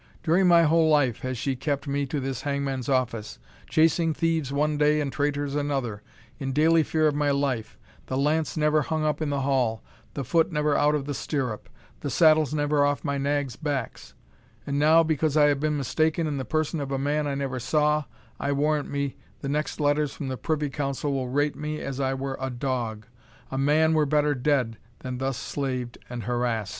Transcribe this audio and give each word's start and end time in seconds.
During 0.23 0.47
my 0.47 0.63
whole 0.63 0.89
life 0.89 1.19
has 1.19 1.37
she 1.37 1.55
kept 1.55 1.85
me 1.87 2.07
to 2.07 2.19
this 2.19 2.41
hangman's 2.41 2.89
office, 2.89 3.37
chasing 3.69 4.15
thieves 4.15 4.51
one 4.51 4.75
day 4.75 4.99
and 4.99 5.11
traitors 5.13 5.53
another, 5.53 6.01
in 6.39 6.53
daily 6.53 6.81
fear 6.81 7.05
of 7.07 7.13
my 7.13 7.29
life; 7.29 7.77
the 8.07 8.17
lance 8.17 8.57
never 8.57 8.81
hung 8.81 9.05
up 9.05 9.21
in 9.21 9.29
the 9.29 9.41
hall, 9.41 9.83
the 10.15 10.23
foot 10.23 10.51
never 10.51 10.75
out 10.75 10.95
of 10.95 11.05
the 11.05 11.13
stirrup, 11.13 11.69
the 11.99 12.09
saddles 12.09 12.51
never 12.51 12.83
off 12.83 13.03
my 13.05 13.19
nags' 13.19 13.55
backs; 13.55 14.15
and 14.65 14.79
now, 14.79 15.03
because 15.03 15.37
I 15.37 15.49
have 15.49 15.59
been 15.59 15.77
mistaken 15.77 16.25
in 16.25 16.37
the 16.39 16.45
person 16.45 16.79
of 16.81 16.91
a 16.91 16.97
man 16.97 17.27
I 17.27 17.35
never 17.35 17.59
saw, 17.59 18.05
I 18.39 18.53
warrant 18.53 18.89
me, 18.89 19.17
the 19.41 19.49
next 19.49 19.79
letters 19.79 20.13
from 20.15 20.29
the 20.29 20.35
Privy 20.35 20.71
Council 20.71 21.13
will 21.13 21.29
rate 21.29 21.55
me 21.55 21.79
as 21.79 21.99
I 21.99 22.15
were 22.15 22.37
a 22.41 22.49
dog 22.49 23.05
a 23.51 23.57
man 23.59 23.93
were 23.93 24.07
better 24.07 24.33
dead 24.33 24.79
than 25.01 25.19
thus 25.19 25.37
slaved 25.37 25.99
and 26.09 26.23
harassed." 26.23 26.69